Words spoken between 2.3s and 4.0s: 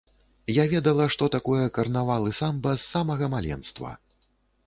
і самба з самага маленства.